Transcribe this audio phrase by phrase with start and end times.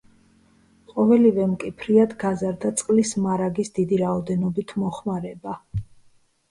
[0.93, 5.57] ყოველივემ კი ფრიად გაზარდა წყლის მარაგის დიდი რაოდენობით მოხმარება.